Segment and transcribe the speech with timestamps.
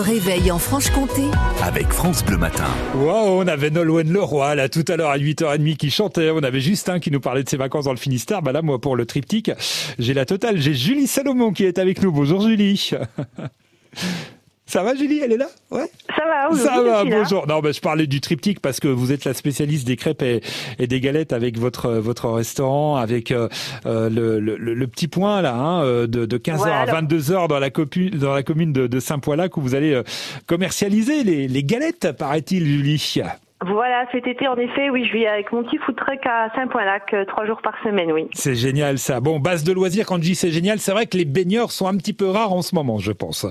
[0.00, 1.22] Réveil en Franche-Comté
[1.62, 2.66] avec France Bleu Matin.
[2.96, 6.60] Wow, on avait Nolwenn Leroy là tout à l'heure à 8h30 qui chantait, on avait
[6.60, 8.42] Justin qui nous parlait de ses vacances dans le Finistère.
[8.42, 9.52] Bah là moi pour le triptyque,
[10.00, 12.10] j'ai la totale, j'ai Julie Salomon qui est avec nous.
[12.10, 12.90] Bonjour Julie.
[14.66, 15.48] Ça va Julie, elle est là?
[15.70, 15.90] Ouais.
[16.16, 17.46] Ça va, Ça va, bonjour.
[17.46, 20.40] Non, je parlais du triptyque parce que vous êtes la spécialiste des crêpes et,
[20.86, 23.48] des galettes avec votre votre restaurant, avec euh,
[23.84, 27.70] euh, le, le, petit point là, hein, euh, de, de 15h à 22h dans la,
[28.18, 30.00] dans la commune de, de Saint-Poilac où vous allez
[30.46, 33.20] commercialiser les, les galettes, paraît-il, Julie.
[33.66, 37.14] Voilà, cet été, en effet, oui, je vis avec mon petit food truck à Saint-Point-Lac,
[37.14, 38.28] euh, trois jours par semaine, oui.
[38.32, 39.20] C'est génial, ça.
[39.20, 41.86] Bon, base de loisirs, quand je dis c'est génial, c'est vrai que les baigneurs sont
[41.86, 43.46] un petit peu rares en ce moment, je pense.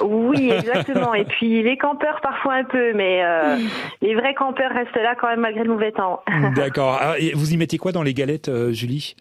[0.00, 1.14] Oui, exactement.
[1.14, 3.56] Et puis, les campeurs, parfois un peu, mais euh,
[4.00, 6.20] les vrais campeurs restent là quand même malgré le mauvais temps.
[6.54, 6.98] D'accord.
[7.00, 9.16] Ah, vous y mettez quoi dans les galettes, euh, Julie?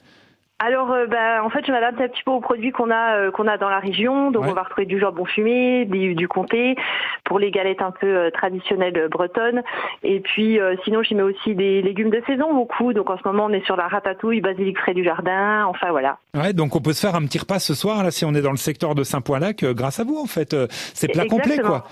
[0.59, 3.31] Alors, euh, bah, en fait, je m'adapte un petit peu aux produits qu'on a euh,
[3.31, 4.31] qu'on a dans la région.
[4.31, 6.75] Donc, on va retrouver du jambon fumé, du, comté,
[7.25, 9.61] pour les galettes un peu euh, traditionnelles bretonnes.
[10.01, 12.93] Et puis, sinon, j'y mets aussi des légumes de saison beaucoup.
[12.93, 15.65] Donc, en ce moment, on est sur la ratatouille, basilic frais du jardin.
[15.65, 16.17] Enfin, voilà.
[16.33, 18.41] Ouais, donc on peut se faire un petit repas ce soir là, si on est
[18.41, 20.55] dans le secteur de Saint-Point-Lac, grâce à vous, en fait.
[20.71, 21.83] C'est plat complet, quoi.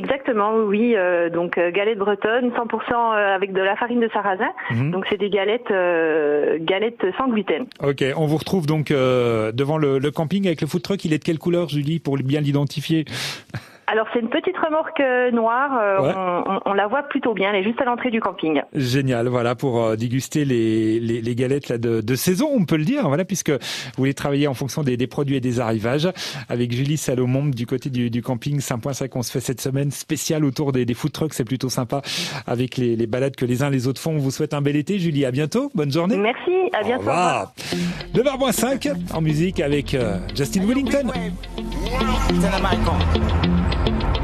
[0.00, 0.94] Exactement, oui.
[0.96, 4.48] Euh, donc euh, galette bretonne, 100% euh, avec de la farine de sarrasin.
[4.70, 4.92] Mhm.
[4.92, 5.72] Donc c'est des galettes,
[6.64, 7.66] galettes sans gluten.
[7.82, 11.04] Ok, on vous retrouve donc devant le, le, camping avec le food truck.
[11.04, 13.04] Il est de quelle couleur, Julie, pour bien l'identifier?
[13.90, 17.64] Alors c'est une petite remorque euh, noire, euh, on, la voit plutôt bien, elle est
[17.64, 18.62] juste à l'entrée du camping.
[18.72, 22.84] Génial, voilà pour euh, déguster les, les, galettes là, de, de, saison, on peut le
[22.84, 23.58] dire, voilà puisque vous
[23.98, 26.08] voulez travailler en fonction des, des produits et des arrivages
[26.48, 29.16] avec Julie Salomon du côté du, du camping Saint-Point-Sac.
[29.16, 32.00] On se fait cette semaine spéciale autour des, des food trucks, c'est plutôt sympa
[32.46, 34.12] avec les, les, balades que les uns les autres font.
[34.12, 35.24] On vous souhaite un bel été, Julie.
[35.24, 36.16] À bientôt, bonne journée.
[36.16, 37.10] Merci, à bientôt.
[38.14, 39.96] 9h5 en musique avec
[40.36, 41.10] Justin Wellington.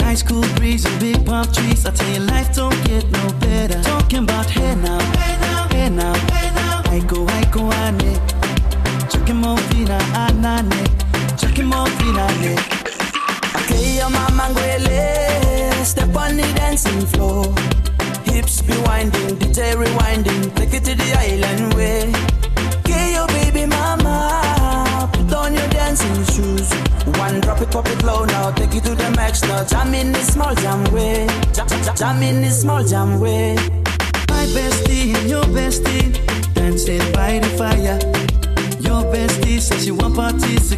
[0.00, 1.86] Nice cool breeze and big palm trees.
[1.86, 3.80] I tell you, life don't get no better.
[3.82, 6.82] Talking about hey now, hey now, hey now, hey now.
[6.86, 8.18] I go, I go, ane.
[9.10, 10.82] Chucking more fina, anane.
[11.38, 12.54] Chucking more fina, ne.
[13.58, 15.84] Okay, your mama ngwele.
[15.84, 17.44] Step on the dancing floor.
[18.24, 20.54] Hips be winding, DJ rewinding.
[20.56, 22.19] Take it to the island way.
[27.60, 29.62] Drop it, pop it low now, take it to the max now.
[29.64, 33.54] Jam in this small jam way, jam, jam, jam in this small jam way.
[34.30, 36.08] My bestie and your bestie
[36.54, 37.98] dancing by the fire.
[38.80, 40.76] Your bestie says she want parties, so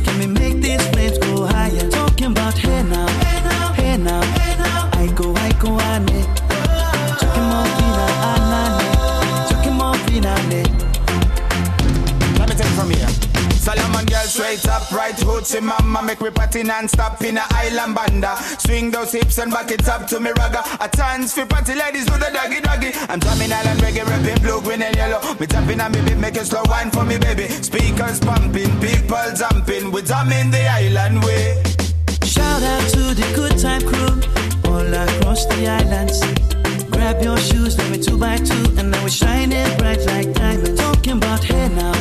[15.43, 18.37] hoochie mama Make me party non-stop in a island banda.
[18.59, 20.63] Swing those hips and back it up to me ragga.
[20.81, 22.91] A chance for party ladies do the doggy doggy.
[23.09, 25.21] I'm drumming island reggae, rapping blue, green and yellow.
[25.39, 27.49] Me tapping on me beat, making slow wine for me baby.
[27.49, 29.91] Speakers pumping, people jumping.
[29.93, 31.63] We drumming the island way.
[32.25, 34.15] Shout out to the good time crew
[34.71, 36.21] All across the islands.
[36.91, 40.81] Grab your shoes, let me two by two And now we're shining bright like diamonds.
[40.81, 41.92] Talking about hey now,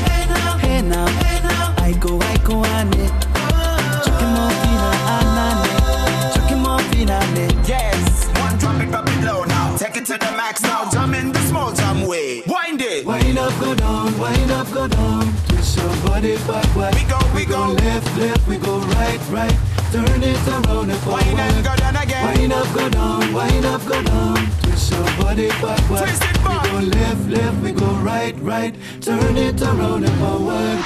[10.11, 12.43] to the max now jump in the small jam way.
[12.45, 13.05] Wind it.
[13.05, 15.23] Wind up go down wind up go down.
[15.47, 17.73] Twist your body backward we go we, we go, go.
[17.73, 19.57] left left we go right right.
[19.93, 21.23] Turn it around and forward.
[21.23, 22.25] Wind up go down again.
[22.27, 24.35] Wind up go down wind up go down.
[24.63, 26.63] Twist your body backward twist it back.
[26.63, 28.75] we go left left we go right right.
[28.99, 30.79] Turn it around and forward.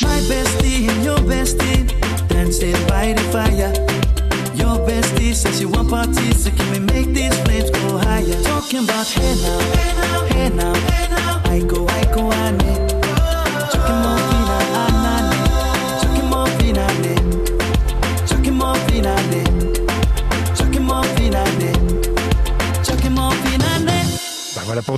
[0.00, 1.84] My bestie and your bestie
[2.28, 3.72] dancing by the fire.
[4.54, 6.78] Your bestie says you want parties, so can we
[8.96, 9.83] 那天那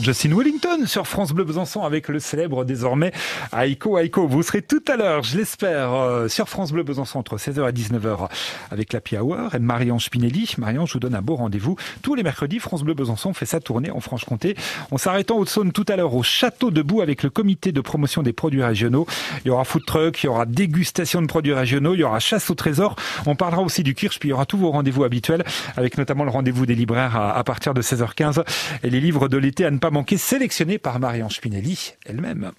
[0.06, 3.11] Justin Wellington sur France Bleu Besançon avec le célèbre désormais
[3.53, 4.29] Aiko Aiko.
[4.29, 7.73] Vous serez tout à l'heure, je l'espère, euh, sur France Bleu Besançon entre 16h et
[7.73, 8.29] 19h
[8.70, 10.55] avec la Hour et Marianne Spinelli.
[10.58, 11.75] Marianne, je vous donne un beau rendez-vous.
[12.03, 14.55] Tous les mercredis, France Bleu Besançon fait sa tournée en Franche-Comté.
[14.93, 17.81] On s'arrête en Haute-Saône tout à l'heure au Château de Boue avec le comité de
[17.81, 19.08] promotion des produits régionaux.
[19.44, 22.20] Il y aura food truck, il y aura dégustation de produits régionaux, il y aura
[22.20, 22.94] chasse au trésor.
[23.26, 25.44] On parlera aussi du kirsch, puis il y aura tous vos rendez-vous habituels
[25.76, 28.44] avec notamment le rendez-vous des libraires à, à partir de 16h15
[28.85, 32.52] et les livres de l'été à ne pas manquer sélectionnés par Marianne Spinelli elle-même.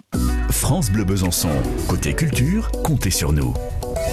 [0.50, 1.50] France Bleu Besançon.
[1.86, 3.54] Côté culture, comptez sur nous.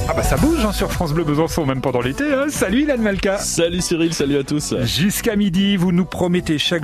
[0.08, 2.32] Ah bah ça bouge hein, sur France Bleu Besançon, même pendant l'été.
[2.32, 2.46] Hein.
[2.50, 6.84] Salut Ilan Malka Salut Cyril, salut à tous Jusqu'à midi, vous nous promettez chaque